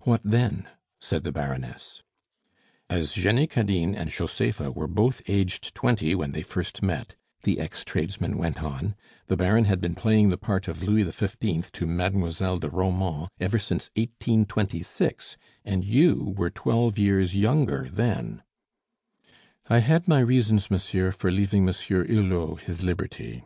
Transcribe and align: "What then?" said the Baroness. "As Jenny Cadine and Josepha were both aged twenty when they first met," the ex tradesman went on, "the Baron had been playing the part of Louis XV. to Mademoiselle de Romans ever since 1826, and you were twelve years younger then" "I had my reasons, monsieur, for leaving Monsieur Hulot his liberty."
"What 0.00 0.22
then?" 0.24 0.66
said 1.00 1.22
the 1.22 1.30
Baroness. 1.30 2.02
"As 2.90 3.12
Jenny 3.12 3.46
Cadine 3.46 3.94
and 3.94 4.10
Josepha 4.10 4.72
were 4.72 4.88
both 4.88 5.22
aged 5.30 5.72
twenty 5.72 6.16
when 6.16 6.32
they 6.32 6.42
first 6.42 6.82
met," 6.82 7.14
the 7.44 7.60
ex 7.60 7.84
tradesman 7.84 8.34
went 8.38 8.60
on, 8.60 8.96
"the 9.28 9.36
Baron 9.36 9.66
had 9.66 9.80
been 9.80 9.94
playing 9.94 10.30
the 10.30 10.36
part 10.36 10.66
of 10.66 10.82
Louis 10.82 11.04
XV. 11.08 11.70
to 11.70 11.86
Mademoiselle 11.86 12.58
de 12.58 12.68
Romans 12.68 13.28
ever 13.38 13.60
since 13.60 13.88
1826, 13.94 15.36
and 15.64 15.84
you 15.84 16.34
were 16.36 16.50
twelve 16.50 16.98
years 16.98 17.36
younger 17.36 17.88
then" 17.88 18.42
"I 19.70 19.78
had 19.78 20.08
my 20.08 20.18
reasons, 20.18 20.72
monsieur, 20.72 21.12
for 21.12 21.30
leaving 21.30 21.64
Monsieur 21.64 22.04
Hulot 22.04 22.62
his 22.62 22.82
liberty." 22.82 23.44